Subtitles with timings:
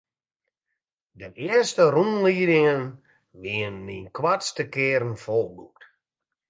[1.19, 2.81] De earste rûnliedingen
[3.41, 5.83] wiene yn de koartste kearen folboekt.